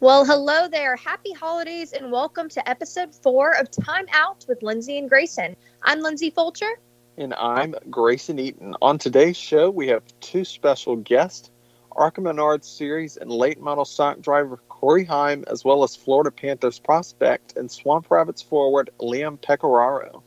[0.00, 0.94] Well, hello there.
[0.94, 5.56] Happy holidays and welcome to episode four of Time Out with Lindsay and Grayson.
[5.82, 6.78] I'm Lindsay Fulcher.
[7.16, 8.76] And I'm Grayson Eaton.
[8.80, 11.50] On today's show, we have two special guests
[11.90, 16.78] ARCA Menards Series and late model stock driver Corey Heim, as well as Florida Panthers
[16.78, 20.22] prospect and Swamp Rabbits forward Liam Pecoraro.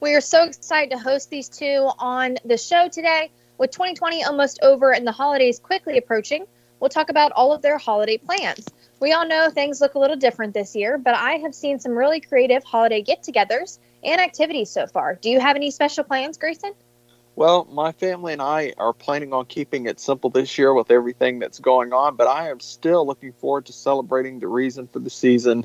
[0.00, 3.32] We are so excited to host these two on the show today.
[3.58, 6.46] With 2020 almost over and the holidays quickly approaching,
[6.80, 8.66] we'll talk about all of their holiday plans.
[9.00, 11.92] We all know things look a little different this year, but I have seen some
[11.92, 15.14] really creative holiday get togethers and activities so far.
[15.14, 16.72] Do you have any special plans, Grayson?
[17.36, 21.38] Well, my family and I are planning on keeping it simple this year with everything
[21.38, 25.10] that's going on, but I am still looking forward to celebrating the reason for the
[25.10, 25.64] season.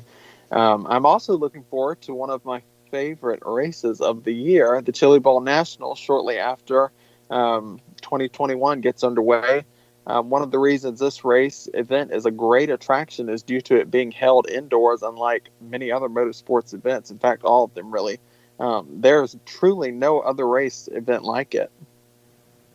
[0.52, 2.62] Um, I'm also looking forward to one of my
[2.92, 6.92] favorite races of the year, the Chili Bowl National, shortly after
[7.28, 9.64] um, 2021 gets underway.
[10.06, 13.76] Um, one of the reasons this race event is a great attraction is due to
[13.76, 17.10] it being held indoors, unlike many other motorsports events.
[17.10, 18.18] In fact, all of them really.
[18.60, 21.70] Um, there's truly no other race event like it.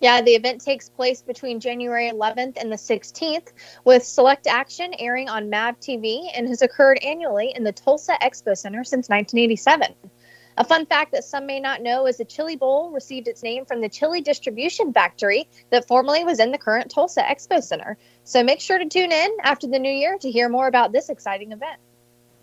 [0.02, 3.52] Yeah, the event takes place between January 11th and the 16th,
[3.84, 8.58] with select action airing on MAV TV and has occurred annually in the Tulsa Expo
[8.58, 9.94] Center since 1987.
[10.60, 13.64] A fun fact that some may not know is the Chili Bowl received its name
[13.64, 17.98] from the chili distribution factory that formerly was in the current Tulsa Expo Center.
[18.26, 21.08] So make sure to tune in after the new year to hear more about this
[21.08, 21.80] exciting event.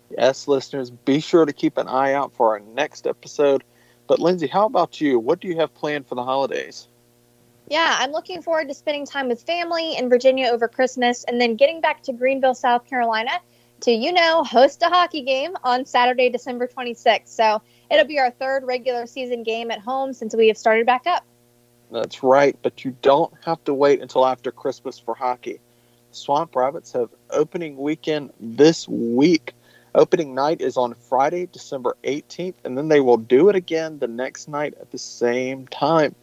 [0.09, 3.63] Yes, listeners, be sure to keep an eye out for our next episode.
[4.07, 5.19] But Lindsay, how about you?
[5.19, 6.87] What do you have planned for the holidays?
[7.69, 11.55] Yeah, I'm looking forward to spending time with family in Virginia over Christmas and then
[11.55, 13.33] getting back to Greenville, South Carolina
[13.81, 17.27] to, you know, host a hockey game on Saturday, December 26th.
[17.27, 21.07] So it'll be our third regular season game at home since we have started back
[21.07, 21.23] up.
[21.91, 25.59] That's right, but you don't have to wait until after Christmas for hockey.
[26.11, 29.53] Swamp Rabbits have opening weekend this week.
[29.95, 34.07] Opening night is on Friday, December 18th, and then they will do it again the
[34.07, 36.13] next night at the same time.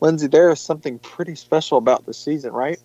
[0.00, 2.78] Lindsay, there is something pretty special about this season, right?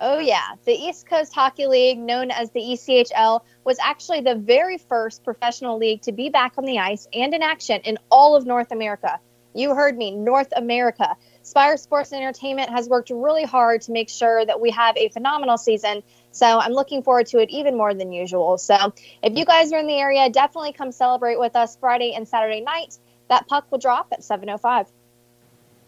[0.00, 0.54] Oh, yeah.
[0.64, 5.78] The East Coast Hockey League, known as the ECHL, was actually the very first professional
[5.78, 9.20] league to be back on the ice and in action in all of North America.
[9.54, 11.16] You heard me, North America.
[11.42, 15.10] Spire Sports and Entertainment has worked really hard to make sure that we have a
[15.10, 16.02] phenomenal season.
[16.32, 18.58] So I'm looking forward to it even more than usual.
[18.58, 22.26] So if you guys are in the area, definitely come celebrate with us Friday and
[22.26, 22.98] Saturday night.
[23.28, 24.90] That puck will drop at 7:05.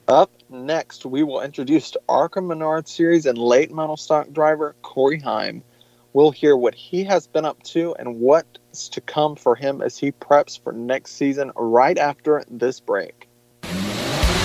[0.08, 5.18] Up next, we will introduce to ARCA Menard Series and late model stock driver Corey
[5.18, 5.64] Heim.
[6.12, 9.98] We'll hear what he has been up to and what's to come for him as
[9.98, 13.25] he preps for next season right after this break.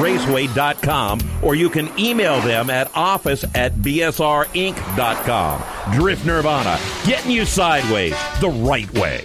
[0.00, 5.62] raceway.com or you can email them at office at bsrinc.com.
[5.98, 9.24] Drift Nirvana, getting you sideways the right way.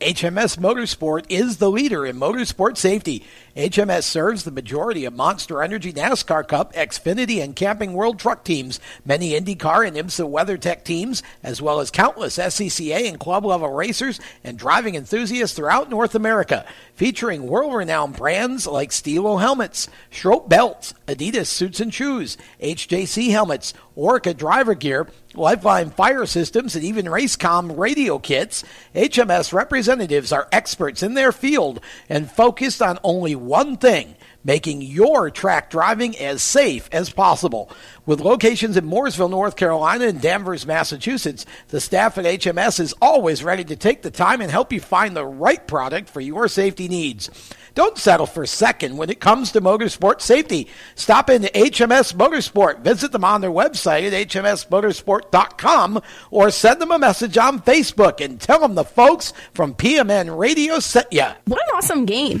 [0.00, 3.24] HMS Motorsport is the leader in motorsport safety.
[3.56, 8.78] HMS serves the majority of Monster Energy NASCAR Cup, Xfinity, and Camping World truck teams,
[9.02, 14.20] many IndyCar and IMSA WeatherTech teams, as well as countless SCCA and club level racers
[14.44, 16.66] and driving enthusiasts throughout North America,
[16.96, 23.72] featuring world renowned brands like Stilo helmets, Schroth belts, Adidas suits and shoes, HJC helmets,
[23.94, 28.64] Orca driver gear, Lifeline fire systems, and even Racecom radio kits.
[28.94, 34.14] HMS representatives are experts in their field and focused on only one thing
[34.46, 37.68] making your track driving as safe as possible.
[38.06, 43.42] With locations in Mooresville, North Carolina, and Danvers, Massachusetts, the staff at HMS is always
[43.42, 46.86] ready to take the time and help you find the right product for your safety
[46.86, 47.28] needs.
[47.74, 50.66] Don't settle for second when it comes to motorsport safety.
[50.94, 52.80] Stop into HMS Motorsport.
[52.80, 56.00] Visit them on their website at hmsmotorsport.com
[56.30, 60.78] or send them a message on Facebook and tell them the folks from PMN Radio
[60.78, 61.26] sent you.
[61.44, 62.40] What an awesome game!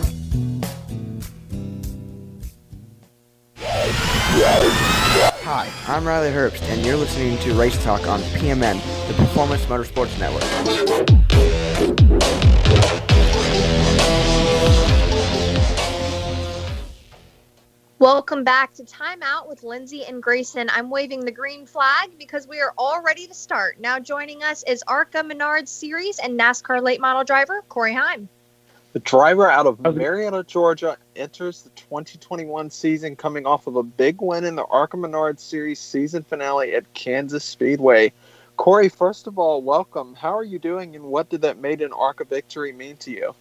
[5.87, 10.43] I'm Riley Herbst, and you're listening to Race Talk on PMN, the Performance Motorsports Network.
[17.97, 20.69] Welcome back to Time Out with Lindsay and Grayson.
[20.71, 23.79] I'm waving the green flag because we are all ready to start.
[23.79, 28.29] Now joining us is ARCA Menards Series and NASCAR late model driver Corey Heim.
[28.93, 34.21] The driver out of Marietta, Georgia, enters the 2021 season coming off of a big
[34.21, 38.11] win in the ARCA Menards Series season finale at Kansas Speedway.
[38.57, 40.13] Corey, first of all, welcome.
[40.13, 43.33] How are you doing, and what did that maiden ARCA victory mean to you?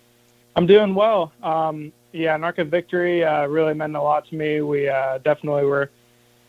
[0.54, 1.32] I'm doing well.
[1.42, 4.60] Um, yeah, an ARCA victory uh, really meant a lot to me.
[4.60, 5.90] We uh, definitely were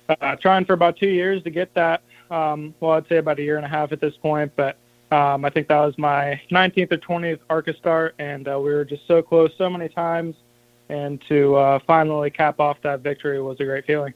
[0.10, 2.04] uh, trying for about two years to get that.
[2.30, 4.78] Um, well, I'd say about a year and a half at this point, but
[5.12, 8.86] um, I think that was my 19th or 20th ARCA start, and uh, we were
[8.86, 10.36] just so close so many times.
[10.90, 14.14] And to uh, finally cap off that victory was a great feeling.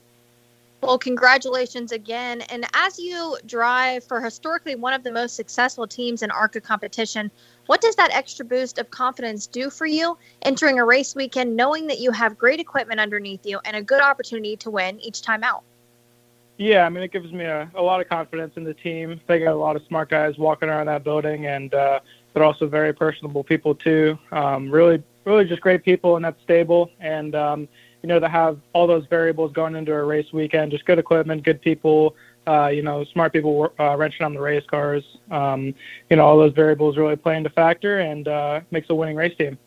[0.82, 2.42] Well, congratulations again.
[2.42, 7.32] And as you drive for historically one of the most successful teams in ARCA competition,
[7.66, 11.88] what does that extra boost of confidence do for you entering a race weekend, knowing
[11.88, 15.44] that you have great equipment underneath you and a good opportunity to win each time
[15.44, 15.64] out?
[16.58, 19.20] Yeah, I mean, it gives me a, a lot of confidence in the team.
[19.28, 22.00] They got a lot of smart guys walking around that building, and uh,
[22.34, 24.18] they're also very personable people too.
[24.32, 27.68] Um, really, really just great people in that stable, and um,
[28.02, 31.44] you know, to have all those variables going into a race weekend, just good equipment,
[31.44, 32.16] good people,
[32.48, 35.04] uh, you know, smart people uh, wrenching on the race cars.
[35.32, 35.74] Um,
[36.10, 39.36] you know, all those variables really play into factor and uh, makes a winning race
[39.38, 39.58] team.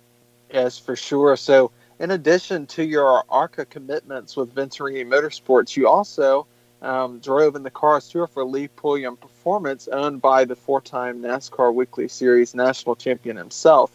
[0.54, 1.36] Yes, for sure.
[1.36, 6.46] So, in addition to your ARCA commitments with Venturini Motorsports, you also
[6.82, 11.74] um, drove in the Cars Tour for Lee Pulliam Performance, owned by the four-time NASCAR
[11.74, 13.92] Weekly Series national champion himself.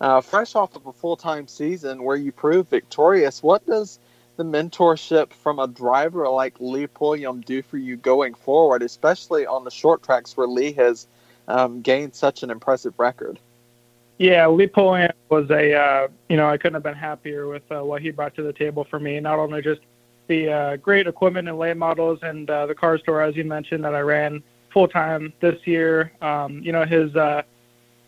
[0.00, 3.98] Uh, fresh off of a full-time season where you proved victorious, what does
[4.36, 9.64] the mentorship from a driver like Lee Pulliam do for you going forward, especially on
[9.64, 11.06] the short tracks where Lee has
[11.48, 13.38] um, gained such an impressive record?
[14.18, 17.82] Yeah, Lee Pulliam was a, uh, you know, I couldn't have been happier with uh,
[17.82, 19.20] what he brought to the table for me.
[19.20, 19.80] Not only just
[20.28, 23.84] the uh, great equipment and late models and uh, the Cars Tour, as you mentioned,
[23.84, 24.42] that I ran
[24.72, 26.12] full time this year.
[26.20, 27.42] Um, you know, his uh,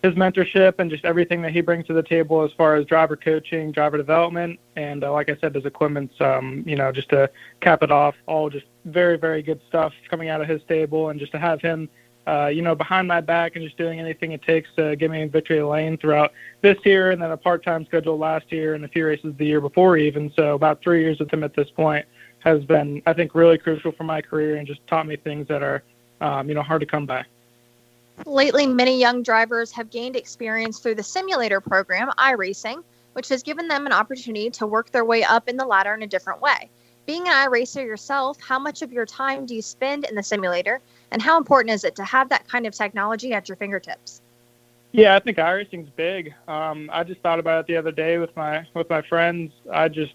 [0.02, 3.16] his mentorship and just everything that he brings to the table as far as driver
[3.16, 7.28] coaching, driver development, and uh, like I said, his equipment's, um, you know, just to
[7.60, 11.18] cap it off, all just very, very good stuff coming out of his stable, and
[11.18, 11.88] just to have him,
[12.28, 15.22] uh, you know, behind my back and just doing anything it takes to get me
[15.22, 18.88] in victory lane throughout this year, and then a part-time schedule last year and a
[18.88, 20.30] few races the year before even.
[20.36, 22.04] So about three years with him at this point
[22.40, 25.62] has been, I think, really crucial for my career and just taught me things that
[25.62, 25.82] are,
[26.20, 27.24] um, you know, hard to come by.
[28.26, 33.68] Lately, many young drivers have gained experience through the simulator program, iRacing, which has given
[33.68, 36.68] them an opportunity to work their way up in the ladder in a different way.
[37.06, 40.80] Being an iRacer yourself, how much of your time do you spend in the simulator,
[41.10, 44.20] and how important is it to have that kind of technology at your fingertips?
[44.92, 46.34] Yeah, I think iRacing's big.
[46.46, 49.52] Um, I just thought about it the other day with my with my friends.
[49.70, 50.14] I just,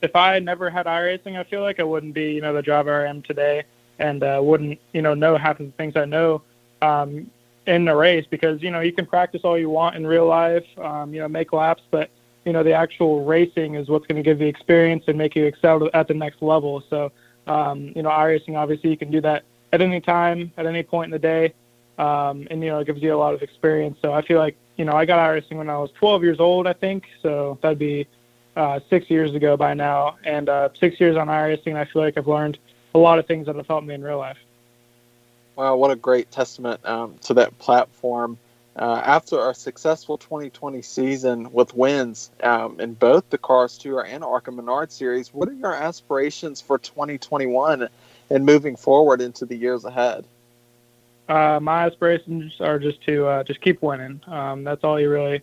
[0.00, 3.04] if I never had iRacing, I feel like I wouldn't be, you know, the driver
[3.04, 3.64] I am today,
[3.98, 6.42] and uh, wouldn't, you know, know half of the things I know.
[6.82, 7.30] Um,
[7.66, 10.66] in the race because you know you can practice all you want in real life,
[10.78, 12.10] um, you know, make laps, but
[12.44, 15.44] you know the actual racing is what's going to give you experience and make you
[15.44, 16.82] excel at the next level.
[16.90, 17.12] So
[17.46, 21.06] um, you know, iRacing obviously you can do that at any time, at any point
[21.06, 21.54] in the day,
[21.98, 23.98] um, and you know it gives you a lot of experience.
[24.02, 26.66] So I feel like you know I got iRacing when I was 12 years old,
[26.66, 27.04] I think.
[27.22, 28.06] So that'd be
[28.56, 32.16] uh, six years ago by now, and uh, six years on iRacing, I feel like
[32.18, 32.58] I've learned
[32.94, 34.38] a lot of things that have helped me in real life.
[35.56, 38.38] Wow, what a great testament um, to that platform.
[38.74, 44.24] Uh, after a successful 2020 season with wins um, in both the Cars Tour and
[44.24, 47.88] ARCA Menard Series, what are your aspirations for 2021
[48.32, 50.24] and moving forward into the years ahead?
[51.28, 54.20] Uh, my aspirations are just to uh, just keep winning.
[54.26, 55.40] Um, that's all you really,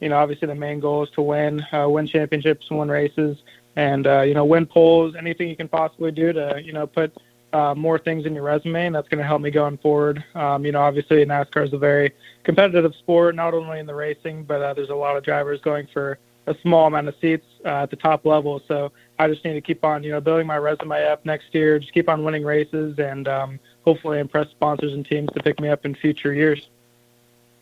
[0.00, 0.18] you know.
[0.18, 3.38] Obviously, the main goal is to win, uh, win championships, win races,
[3.76, 5.14] and uh, you know, win poles.
[5.16, 7.16] Anything you can possibly do to you know put
[7.52, 10.22] uh, more things in your resume, and that's going to help me going forward.
[10.34, 12.12] Um, you know, obviously NASCAR is a very
[12.44, 15.86] competitive sport, not only in the racing, but uh, there's a lot of drivers going
[15.92, 18.60] for a small amount of seats uh, at the top level.
[18.66, 21.78] So I just need to keep on, you know, building my resume up next year.
[21.78, 25.68] Just keep on winning races, and um, hopefully impress sponsors and teams to pick me
[25.68, 26.68] up in future years.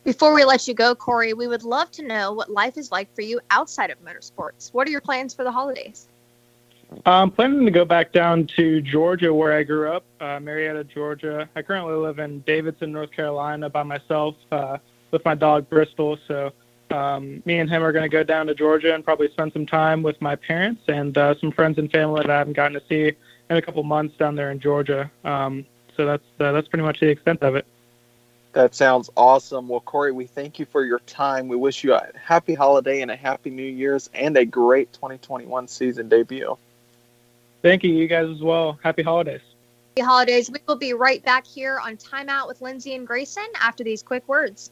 [0.03, 3.13] Before we let you go, Corey, we would love to know what life is like
[3.13, 4.73] for you outside of motorsports.
[4.73, 6.07] What are your plans for the holidays?
[7.05, 11.47] I'm planning to go back down to Georgia, where I grew up, uh, Marietta, Georgia.
[11.55, 14.77] I currently live in Davidson, North Carolina, by myself uh,
[15.11, 16.17] with my dog Bristol.
[16.27, 16.51] So
[16.91, 19.65] um, me and him are going to go down to Georgia and probably spend some
[19.65, 22.85] time with my parents and uh, some friends and family that I haven't gotten to
[22.87, 23.15] see
[23.49, 25.11] in a couple months down there in Georgia.
[25.23, 27.65] Um, so that's uh, that's pretty much the extent of it.
[28.53, 29.69] That sounds awesome.
[29.69, 31.47] Well, Corey, we thank you for your time.
[31.47, 35.67] We wish you a happy holiday and a happy New Year's and a great 2021
[35.67, 36.57] season debut.
[37.61, 37.93] Thank you.
[37.93, 38.77] You guys as well.
[38.83, 39.41] Happy holidays.
[39.95, 40.49] Happy holidays.
[40.49, 44.27] We will be right back here on Timeout with Lindsay and Grayson after these quick
[44.27, 44.71] words.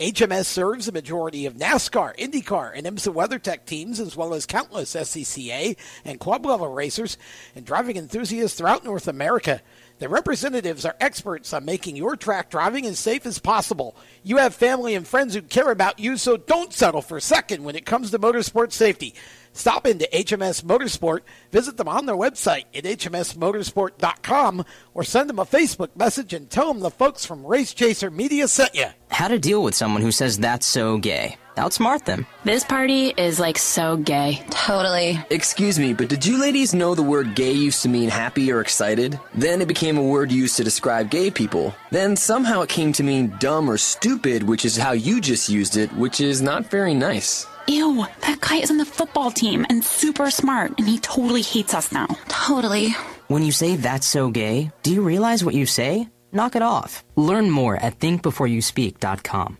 [0.00, 4.94] HMS serves a majority of NASCAR, IndyCar, and IMSA WeatherTech teams, as well as countless
[4.94, 5.76] SCCA
[6.06, 7.18] and club level racers
[7.54, 9.60] and driving enthusiasts throughout North America.
[9.98, 13.94] The representatives are experts on making your track driving as safe as possible.
[14.22, 17.76] You have family and friends who care about you, so don't settle for second when
[17.76, 19.14] it comes to motorsport safety.
[19.52, 24.64] Stop into HMS Motorsport, visit them on their website at hmsmotorsport.com,
[24.94, 28.46] or send them a Facebook message and tell them the folks from Race Chaser Media
[28.48, 28.86] sent you.
[29.10, 31.36] How to deal with someone who says that's so gay.
[31.56, 32.26] Outsmart them.
[32.44, 34.42] This party is like so gay.
[34.50, 35.18] Totally.
[35.30, 38.60] Excuse me, but did you ladies know the word gay used to mean happy or
[38.60, 39.18] excited?
[39.34, 41.74] Then it became a word used to describe gay people.
[41.90, 45.76] Then somehow it came to mean dumb or stupid, which is how you just used
[45.76, 47.46] it, which is not very nice.
[47.70, 51.72] Ew, that guy is on the football team and super smart, and he totally hates
[51.72, 52.08] us now.
[52.26, 52.96] Totally.
[53.28, 56.08] When you say that's so gay, do you realize what you say?
[56.32, 57.04] Knock it off.
[57.14, 59.58] Learn more at thinkbeforeyouspeak.com.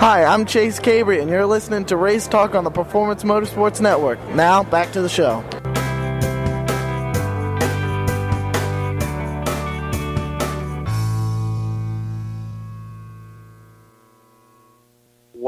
[0.00, 4.18] Hi, I'm Chase Cabre, and you're listening to Race Talk on the Performance Motorsports Network.
[4.34, 5.42] Now, back to the show.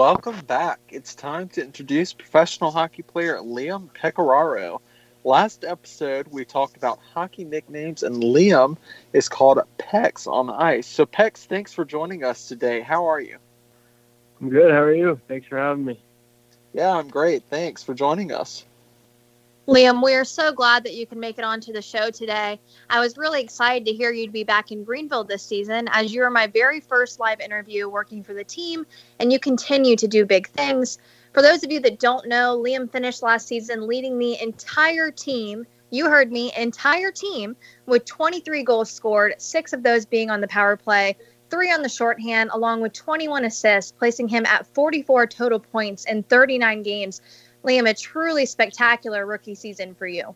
[0.09, 0.79] Welcome back.
[0.89, 4.79] It's time to introduce professional hockey player Liam Pecoraro.
[5.25, 8.77] Last episode, we talked about hockey nicknames, and Liam
[9.13, 10.87] is called Pex on ice.
[10.87, 12.83] So, Pex, thanks for joining us today.
[12.83, 13.39] How are you?
[14.41, 14.71] I'm good.
[14.71, 15.21] How are you?
[15.27, 16.01] Thanks for having me.
[16.73, 17.43] Yeah, I'm great.
[17.51, 18.65] Thanks for joining us.
[19.67, 22.61] Liam, we're so glad that you can make it onto the show today.
[22.89, 26.21] I was really excited to hear you'd be back in Greenville this season, as you
[26.21, 28.87] were my very first live interview working for the team,
[29.19, 30.99] and you continue to do big things.
[31.33, 35.67] For those of you that don't know, Liam finished last season leading the entire team.
[35.91, 37.57] You heard me, entire team,
[37.87, 41.17] with 23 goals scored, six of those being on the power play,
[41.51, 46.23] three on the shorthand, along with 21 assists, placing him at 44 total points in
[46.23, 47.21] 39 games.
[47.67, 50.35] Liam, a truly spectacular rookie season for you.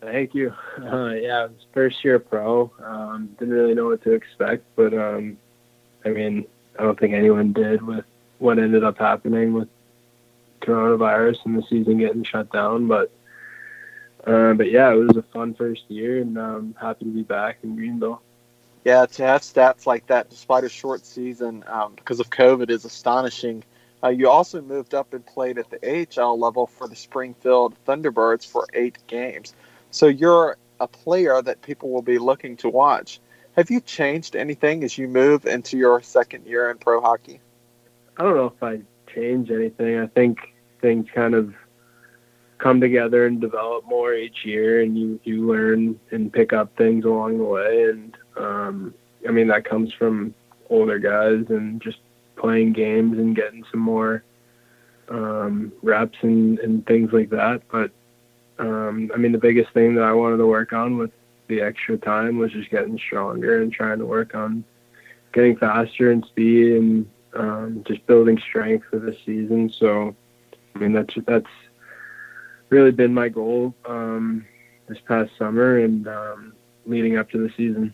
[0.00, 0.52] Thank you.
[0.78, 2.70] Uh, yeah, it was first year pro.
[2.84, 5.38] Um, didn't really know what to expect, but um,
[6.04, 6.44] I mean,
[6.78, 8.04] I don't think anyone did with
[8.38, 9.68] what ended up happening with
[10.60, 12.88] coronavirus and the season getting shut down.
[12.88, 13.12] But
[14.26, 17.22] uh, but yeah, it was a fun first year, and I'm um, happy to be
[17.22, 18.20] back in Greenville.
[18.84, 22.84] Yeah, to have stats like that despite a short season um, because of COVID is
[22.84, 23.62] astonishing.
[24.02, 28.46] Uh, you also moved up and played at the AHL level for the Springfield Thunderbirds
[28.46, 29.54] for eight games.
[29.90, 33.20] So you're a player that people will be looking to watch.
[33.56, 37.40] Have you changed anything as you move into your second year in pro hockey?
[38.16, 38.80] I don't know if I
[39.14, 39.98] change anything.
[39.98, 41.54] I think things kind of
[42.58, 47.04] come together and develop more each year, and you you learn and pick up things
[47.04, 47.90] along the way.
[47.90, 48.94] And um,
[49.28, 50.34] I mean that comes from
[50.70, 51.98] older guys and just
[52.36, 54.22] playing games and getting some more
[55.08, 57.62] um, reps and, and things like that.
[57.70, 57.90] But
[58.58, 61.10] um, I mean, the biggest thing that I wanted to work on with
[61.48, 64.64] the extra time was just getting stronger and trying to work on
[65.32, 69.70] getting faster and speed and um, just building strength for this season.
[69.70, 70.14] So,
[70.74, 71.46] I mean, that's that's
[72.68, 74.46] really been my goal um,
[74.88, 76.52] this past summer and um,
[76.86, 77.92] leading up to the season.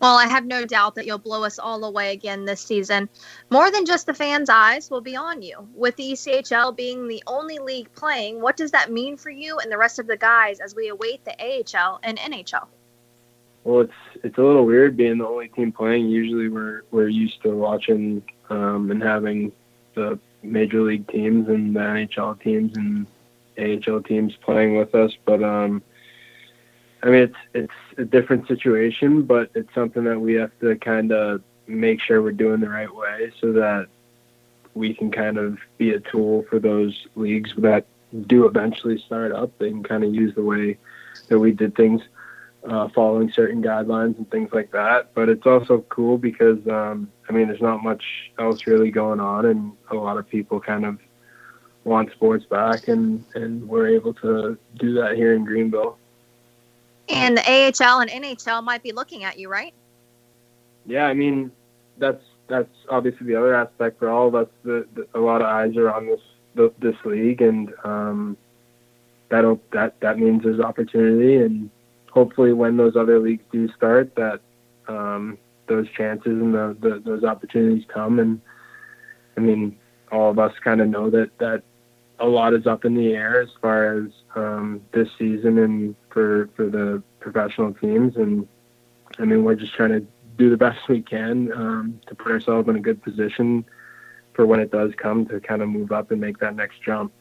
[0.00, 3.08] Well, I have no doubt that you'll blow us all away again this season.
[3.50, 5.68] More than just the fans' eyes will be on you.
[5.74, 9.70] With the ECHL being the only league playing, what does that mean for you and
[9.70, 12.66] the rest of the guys as we await the AHL and NHL?
[13.64, 16.08] Well, it's it's a little weird being the only team playing.
[16.08, 19.52] Usually, we're we're used to watching um, and having
[19.94, 23.06] the major league teams and the NHL teams and
[23.58, 25.82] AHL teams playing with us, but um,
[27.02, 31.12] I mean, it's it's a different situation, but it's something that we have to kind
[31.12, 33.86] of make sure we're doing the right way so that
[34.74, 37.86] we can kind of be a tool for those leagues that
[38.26, 39.50] do eventually start up.
[39.58, 40.76] They can kind of use the way
[41.28, 42.02] that we did things,
[42.64, 45.14] uh, following certain guidelines and things like that.
[45.14, 48.04] But it's also cool because um, I mean, there's not much
[48.38, 50.98] else really going on, and a lot of people kind of
[51.84, 55.96] want sports back, and and we're able to do that here in Greenville.
[57.12, 59.74] And the AHL and NHL might be looking at you, right?
[60.86, 61.50] Yeah, I mean,
[61.98, 64.48] that's that's obviously the other aspect for all of us.
[64.64, 66.20] The, the, a lot of eyes are on this
[66.54, 68.36] the, this league, and um,
[69.28, 71.70] that that that means there's opportunity, and
[72.10, 74.40] hopefully, when those other leagues do start, that
[74.88, 78.18] um, those chances and the, the, those opportunities come.
[78.18, 78.40] And
[79.36, 79.78] I mean,
[80.10, 81.62] all of us kind of know that that
[82.18, 86.48] a lot is up in the air as far as um, this season and for
[86.56, 88.16] for the professional teams.
[88.16, 88.46] And
[89.18, 92.68] I mean, we're just trying to do the best we can um, to put ourselves
[92.68, 93.64] in a good position
[94.32, 97.12] for when it does come to kind of move up and make that next jump.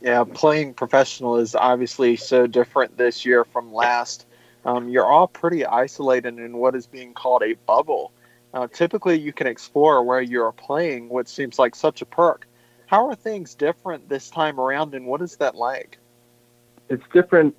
[0.00, 4.26] Yeah, playing professional is obviously so different this year from last.
[4.64, 8.12] Um, you're all pretty isolated in what is being called a bubble.
[8.54, 12.46] Uh, typically, you can explore where you're playing, which seems like such a perk.
[12.86, 15.98] How are things different this time around, and what is that like?
[16.88, 17.54] It's different,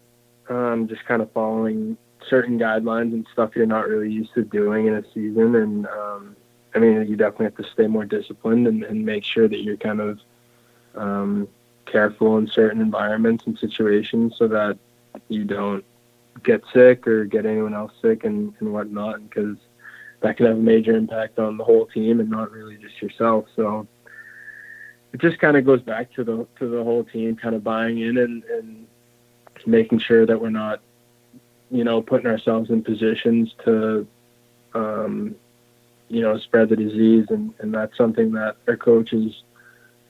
[0.49, 4.87] um, just kind of following certain guidelines and stuff you're not really used to doing
[4.87, 5.55] in a season.
[5.55, 6.35] And um,
[6.75, 9.77] I mean, you definitely have to stay more disciplined and, and make sure that you're
[9.77, 10.19] kind of
[10.95, 11.47] um,
[11.85, 14.77] careful in certain environments and situations so that
[15.27, 15.83] you don't
[16.43, 19.57] get sick or get anyone else sick and, and whatnot, because
[20.21, 23.45] that can have a major impact on the whole team and not really just yourself.
[23.55, 23.87] So
[25.13, 27.99] it just kind of goes back to the to the whole team kind of buying
[27.99, 28.85] in and, and
[29.65, 30.81] making sure that we're not,
[31.71, 34.07] you know, putting ourselves in positions to,
[34.73, 35.35] um,
[36.07, 39.43] you know, spread the disease, and, and that's something that our coaches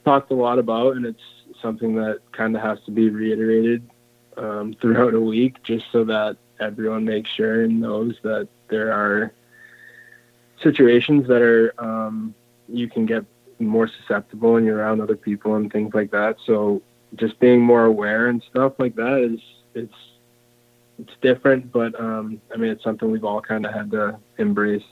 [0.05, 1.21] talked a lot about, and it's
[1.61, 3.87] something that kind of has to be reiterated
[4.37, 9.33] um, throughout a week, just so that everyone makes sure and knows that there are
[10.61, 12.33] situations that are um,
[12.67, 13.25] you can get
[13.59, 16.37] more susceptible and you're around other people and things like that.
[16.45, 16.81] So
[17.15, 19.39] just being more aware and stuff like that is
[19.73, 19.93] it's
[20.99, 24.83] it's different, but um, I mean it's something we've all kind of had to embrace.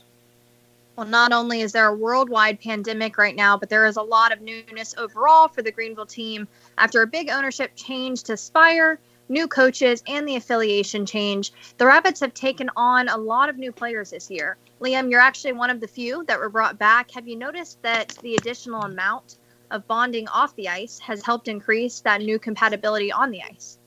[0.95, 4.31] Well, not only is there a worldwide pandemic right now, but there is a lot
[4.31, 6.47] of newness overall for the Greenville team
[6.79, 8.97] after a big ownership change to Spire,
[9.29, 11.53] new coaches, and the affiliation change.
[11.77, 14.57] The Rabbits have taken on a lot of new players this year.
[14.81, 17.11] Liam, you're actually one of the few that were brought back.
[17.11, 19.37] Have you noticed that the additional amount
[19.71, 23.77] of bonding off the ice has helped increase that new compatibility on the ice?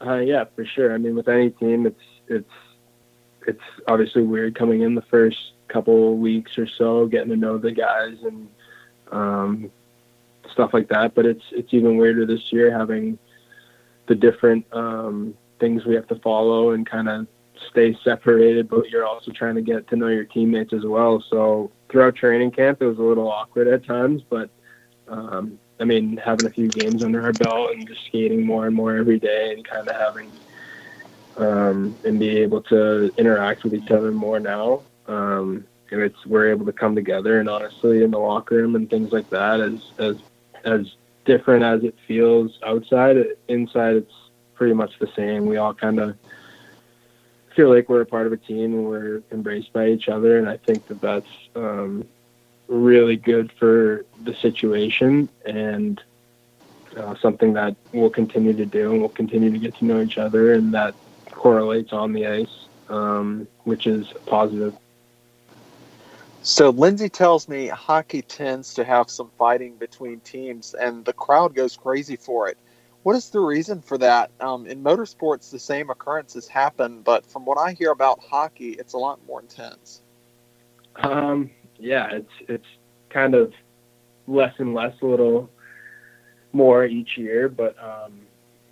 [0.00, 0.94] Uh, yeah, for sure.
[0.94, 2.50] I mean, with any team, it's it's
[3.46, 7.72] it's obviously weird coming in the first couple weeks or so, getting to know the
[7.72, 8.48] guys and
[9.10, 9.70] um,
[10.52, 11.14] stuff like that.
[11.14, 13.18] But it's it's even weirder this year having
[14.06, 17.26] the different um, things we have to follow and kind of
[17.70, 21.22] stay separated, but you're also trying to get to know your teammates as well.
[21.28, 24.48] So throughout training camp, it was a little awkward at times, but
[25.10, 28.74] um, I mean, having a few games under our belt and just skating more and
[28.74, 30.30] more every day and kind of having
[31.36, 34.82] um, and be able to interact with each other more now.
[35.06, 38.90] Um, and it's we're able to come together and honestly in the locker room and
[38.90, 40.16] things like that as as
[40.64, 40.94] as
[41.24, 43.16] different as it feels outside,
[43.48, 44.14] inside it's
[44.54, 45.46] pretty much the same.
[45.46, 46.16] We all kind of
[47.54, 50.48] feel like we're a part of a team and we're embraced by each other, and
[50.48, 52.06] I think that that's um,
[52.68, 56.00] really good for the situation and
[56.96, 60.18] uh, something that we'll continue to do, and we'll continue to get to know each
[60.18, 60.94] other, and that
[61.30, 64.76] correlates on the ice, um, which is positive.
[66.42, 71.54] So Lindsay tells me hockey tends to have some fighting between teams, and the crowd
[71.54, 72.56] goes crazy for it.
[73.02, 74.30] What is the reason for that?
[74.40, 78.92] Um, in motorsports, the same occurrences happen, but from what I hear about hockey, it's
[78.92, 80.02] a lot more intense.
[80.96, 82.66] Um, yeah, it's it's
[83.10, 83.52] kind of
[84.26, 85.48] less and less, a little
[86.52, 87.48] more each year.
[87.48, 88.20] But um,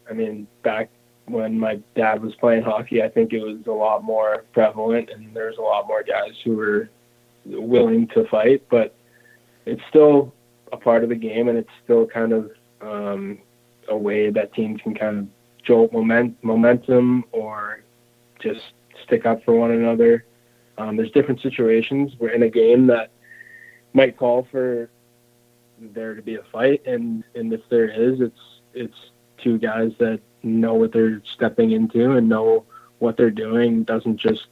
[0.08, 0.90] I mean, back
[1.26, 5.34] when my dad was playing hockey, I think it was a lot more prevalent, and
[5.34, 6.88] there's a lot more guys who were
[7.44, 8.62] willing to fight.
[8.70, 8.94] But
[9.64, 10.32] it's still
[10.72, 13.38] a part of the game, and it's still kind of um,
[13.88, 15.26] a way that teams can kind of
[15.64, 17.82] jolt moment, momentum or
[18.40, 18.60] just
[19.04, 20.24] stick up for one another.
[20.78, 22.12] Um, there's different situations.
[22.18, 23.10] We're in a game that
[23.92, 24.90] might call for
[25.78, 28.40] there to be a fight, and and if there is, it's
[28.74, 28.96] it's
[29.38, 32.64] two guys that know what they're stepping into and know
[32.98, 33.84] what they're doing.
[33.84, 34.46] Doesn't just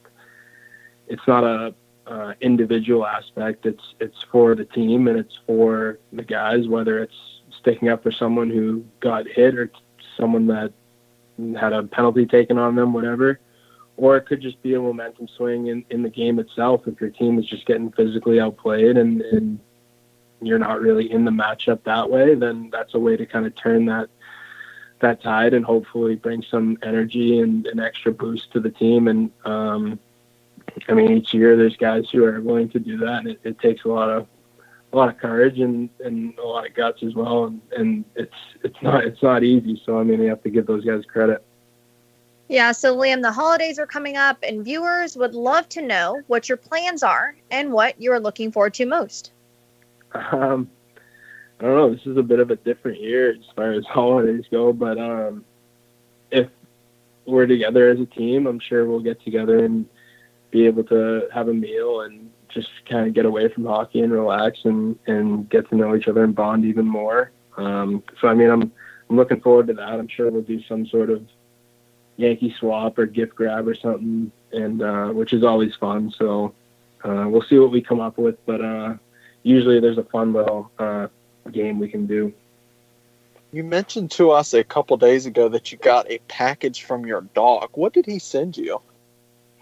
[1.09, 1.75] it's not a
[2.07, 3.67] uh, individual aspect.
[3.67, 6.69] It's it's for the team and it's for the guys.
[6.69, 9.71] Whether it's sticking up for someone who got hit or
[10.17, 10.73] someone that
[11.59, 13.41] had a penalty taken on them, whatever.
[13.97, 17.11] Or it could just be a momentum swing in, in the game itself if your
[17.11, 19.61] team is just getting physically outplayed and, and
[20.43, 23.55] you're not really in the matchup that way, then that's a way to kind of
[23.55, 24.09] turn that
[25.01, 29.07] that tide and hopefully bring some energy and an extra boost to the team.
[29.09, 29.99] And um,
[30.89, 33.59] I mean, each year there's guys who are willing to do that, and it, it
[33.59, 34.27] takes a lot of
[34.93, 37.45] a lot of courage and, and a lot of guts as well.
[37.47, 39.81] And, and it's it's not it's not easy.
[39.85, 41.45] So I mean, you have to give those guys credit.
[42.55, 46.49] Yeah, so Liam, the holidays are coming up, and viewers would love to know what
[46.49, 49.33] your plans are and what you're looking forward to most.
[50.13, 50.71] Um,
[51.59, 51.93] I don't know.
[51.93, 55.45] This is a bit of a different year as far as holidays go, but um,
[56.31, 56.49] if
[57.27, 59.85] we're together as a team, I'm sure we'll get together and
[60.53, 64.13] be able to have a meal and just kind of get away from hockey and
[64.13, 67.33] relax and, and get to know each other and bond even more.
[67.57, 68.71] Um, so, I mean, I'm,
[69.11, 69.89] I'm looking forward to that.
[69.95, 71.27] I'm sure we'll do some sort of
[72.17, 76.13] Yankee swap or gift grab or something, and uh, which is always fun.
[76.17, 76.55] So
[77.05, 78.95] uh, we'll see what we come up with, but uh,
[79.43, 81.09] usually there's a fun little uh,
[81.51, 82.33] game we can do.
[83.53, 87.21] You mentioned to us a couple days ago that you got a package from your
[87.21, 87.71] dog.
[87.75, 88.81] What did he send you?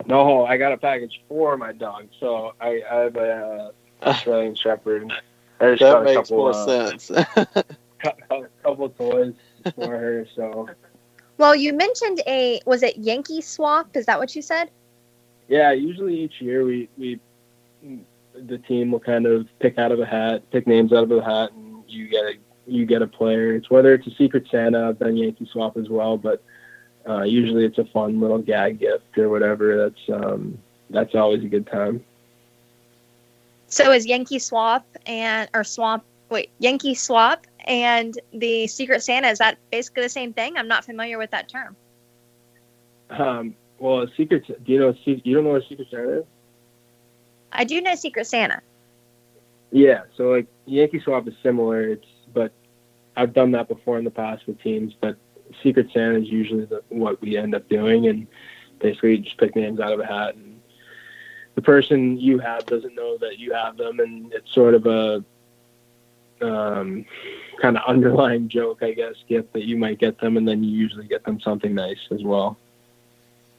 [0.06, 2.08] No, I got a package for my dog.
[2.18, 3.70] So I, I have a uh,
[4.08, 5.12] Australian Shepherd.
[5.58, 7.10] That makes couple, more uh, sense.
[7.36, 7.54] a
[8.62, 9.34] couple toys
[9.74, 10.26] for her.
[10.34, 10.68] So.
[11.38, 13.96] Well, you mentioned a was it Yankee swap?
[13.96, 14.70] Is that what you said?
[15.48, 17.20] Yeah, usually each year we we
[18.34, 21.22] the team will kind of pick out of a hat, pick names out of a
[21.22, 22.34] hat, and you get a
[22.66, 23.54] you get a player.
[23.54, 26.42] It's whether it's a Secret Santa, I've done Yankee Swap as well, but
[27.08, 29.76] uh, usually it's a fun little gag gift or whatever.
[29.76, 30.58] That's um,
[30.90, 32.04] that's always a good time.
[33.66, 39.38] So is Yankee Swap and or Swamp wait Yankee Swap and the Secret Santa is
[39.38, 40.56] that basically the same thing?
[40.56, 41.76] I'm not familiar with that term.
[43.10, 44.46] Um, well, a Secret.
[44.46, 44.94] Do you know?
[45.04, 46.24] You don't know what a Secret Santa is?
[47.52, 48.60] I do know Secret Santa.
[49.70, 51.88] Yeah, so like Yankee Swap is similar.
[51.88, 52.52] It's but
[53.16, 55.16] I've done that before in the past with teams, but
[55.62, 58.26] Secret Santa is usually the, what we end up doing, and
[58.78, 60.60] basically you just pick names out of a hat, and
[61.54, 65.24] the person you have doesn't know that you have them, and it's sort of a
[66.42, 67.04] um,
[67.60, 70.70] kind of underlying joke, I guess, gift that you might get them, and then you
[70.70, 72.56] usually get them something nice as well.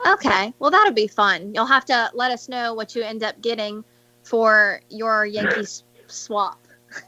[0.06, 1.54] Okay, well that'll be fun.
[1.54, 3.84] You'll have to let us know what you end up getting
[4.24, 6.60] for your Yankees swap.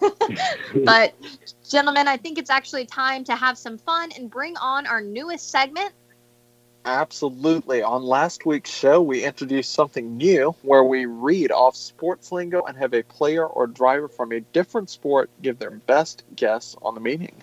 [0.86, 1.14] but
[1.70, 5.52] gentlemen, I think it's actually time to have some fun and bring on our newest
[5.52, 5.94] segment.
[6.86, 7.82] Absolutely.
[7.82, 12.78] On last week's show, we introduced something new where we read off sports lingo and
[12.78, 17.02] have a player or driver from a different sport give their best guess on the
[17.02, 17.34] meaning.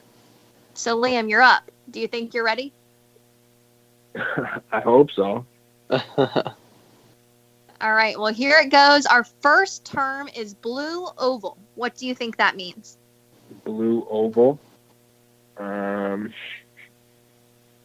[0.75, 1.69] So, Liam, you're up.
[1.91, 2.73] Do you think you're ready?
[4.15, 5.45] I hope so.
[5.91, 8.17] All right.
[8.17, 9.07] Well, here it goes.
[9.07, 11.59] Our first term is blue oval.
[11.75, 12.97] What do you think that means?
[13.65, 14.61] Blue oval.
[15.57, 16.33] Um,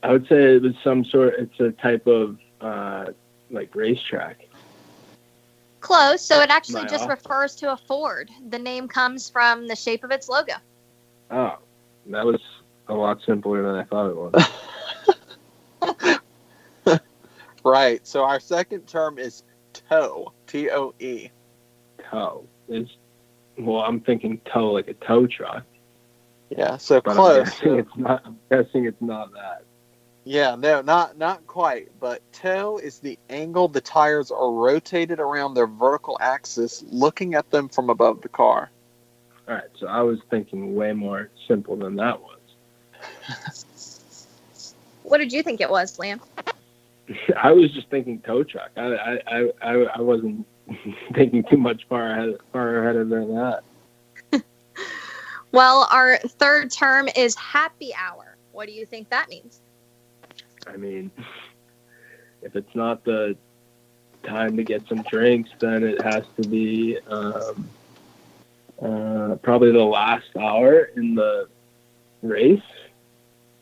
[0.08, 1.34] I would say it was some sort.
[1.38, 3.08] It's a type of uh,
[3.52, 4.48] like racetrack.
[5.82, 6.22] Close.
[6.22, 7.10] So it actually My just off.
[7.10, 8.32] refers to a Ford.
[8.50, 10.54] The name comes from the shape of its logo.
[11.30, 11.58] Oh,
[12.08, 12.39] that was
[12.88, 14.34] a lot simpler than I thought it was.
[17.67, 18.06] Right.
[18.08, 19.43] So our second term is
[19.74, 20.32] toe.
[20.48, 21.30] T O E.
[22.10, 22.88] Toe is
[23.58, 25.63] well, I'm thinking toe like a tow truck.
[26.50, 26.78] Yeah.
[26.78, 27.50] So But I'm close.
[27.50, 28.22] guessing it's not.
[28.26, 29.63] I'm guessing it's not that.
[30.28, 31.88] Yeah, no, not not quite.
[32.02, 37.50] But toe is the angle the tires are rotated around their vertical axis, looking at
[37.50, 38.70] them from above the car.
[39.48, 43.63] All right, so I was thinking way more simple than that was.
[45.04, 46.20] What did you think it was, Liam?
[47.42, 48.72] I was just thinking tow truck.
[48.76, 50.46] I I I, I, I wasn't
[51.16, 53.63] thinking too much far ahead far ahead of than that.
[55.54, 58.36] Well, our third term is happy hour.
[58.52, 59.62] What do you think that means?
[60.71, 61.12] I mean,
[62.41, 63.36] if it's not the
[64.23, 67.69] time to get some drinks, then it has to be um,
[68.82, 71.47] uh, probably the last hour in the
[72.21, 72.62] race.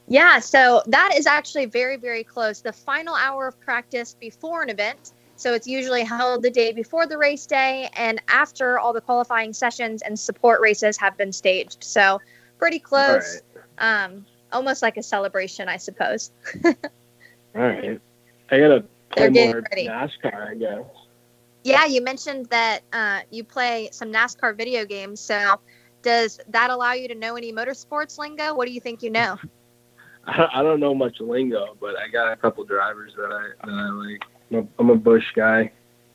[0.07, 2.61] Yeah, so that is actually very, very close.
[2.61, 5.13] The final hour of practice before an event.
[5.37, 9.51] So it's usually held the day before the race day and after all the qualifying
[9.51, 11.83] sessions and support races have been staged.
[11.83, 12.21] So
[12.57, 13.41] pretty close.
[13.79, 16.31] Um, almost like a celebration, I suppose.
[16.65, 16.73] All
[17.61, 17.99] right,
[18.51, 19.87] I gotta play more ready.
[19.87, 20.85] NASCAR, I guess.
[21.63, 25.19] Yeah, you mentioned that uh, you play some NASCAR video games.
[25.19, 25.59] So
[26.01, 28.53] does that allow you to know any motorsports lingo?
[28.53, 29.37] What do you think you know?
[30.27, 33.73] I I don't know much lingo, but I got a couple drivers that I that
[33.73, 34.23] I like.
[34.51, 35.71] I'm a, I'm a Busch guy.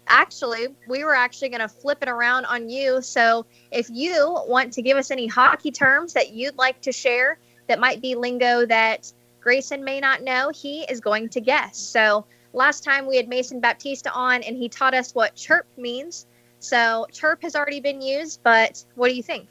[0.06, 3.00] actually, we were actually going to flip it around on you.
[3.02, 7.38] So if you want to give us any hockey terms that you'd like to share
[7.70, 11.78] that might be lingo that Grayson may not know, he is going to guess.
[11.78, 16.26] So last time we had Mason Baptista on and he taught us what chirp means.
[16.58, 19.46] So chirp has already been used, but what do you think?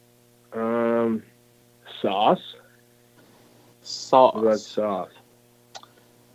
[0.52, 1.24] Um,
[2.02, 2.44] sauce.
[3.84, 4.36] Sauce.
[4.36, 5.12] What about sauce?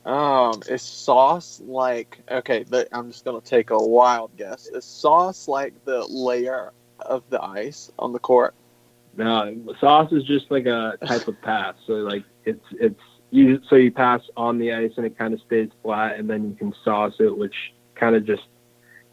[0.06, 2.62] Um, is sauce like okay?
[2.64, 4.68] The, I'm just gonna take a wild guess.
[4.68, 8.54] Is sauce like the layer of the ice on the court?
[9.16, 11.74] No, sauce is just like a type of pass.
[11.86, 13.00] So like it's it's
[13.30, 16.48] you so you pass on the ice and it kind of stays flat, and then
[16.48, 18.44] you can sauce it, which kind of just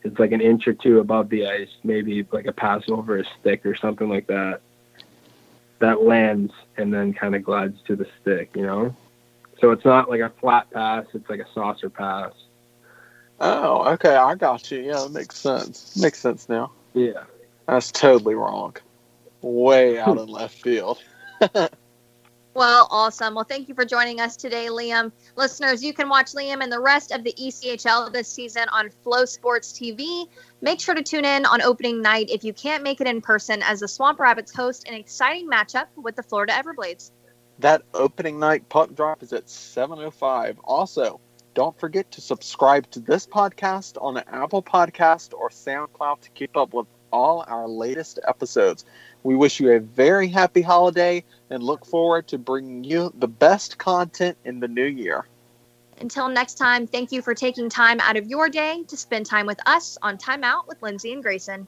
[0.04, 3.26] it's like an inch or two above the ice, maybe like a pass over a
[3.40, 4.62] stick or something like that.
[5.80, 8.96] That lands and then kind of glides to the stick, you know.
[9.60, 12.34] So it's not like a flat pass; it's like a saucer pass.
[13.40, 14.80] Oh, okay, I got you.
[14.80, 15.98] Yeah, that makes sense.
[15.98, 16.72] Makes sense now.
[16.94, 17.24] Yeah.
[17.68, 18.76] That's totally wrong.
[19.42, 21.00] Way out in left field.
[22.54, 23.34] Well, awesome.
[23.34, 25.14] Well, thank you for joining us today, Liam.
[25.38, 29.74] Listeners, you can watch Liam and the rest of the ECHL this season on FloSports
[29.74, 30.28] TV.
[30.60, 33.64] Make sure to tune in on opening night if you can't make it in person,
[33.64, 37.12] as the Swamp Rabbits host an exciting matchup with the Florida Everblades.
[37.60, 40.58] That opening night puck drop is at 7:05.
[40.66, 41.22] Also,
[41.54, 46.74] don't forget to subscribe to this podcast on Apple Podcast or SoundCloud to keep up
[46.74, 48.86] with all our latest episodes.
[49.24, 53.78] We wish you a very happy holiday and look forward to bringing you the best
[53.78, 55.26] content in the new year.
[56.00, 59.46] Until next time, thank you for taking time out of your day to spend time
[59.46, 61.68] with us on Time Out with Lindsay and Grayson.